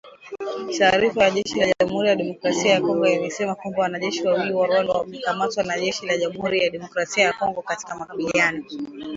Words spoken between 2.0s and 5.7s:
ya Demokrasia ya Kongo imesema kwamba wanajeshi wawili wa Rwanda wamekamatwa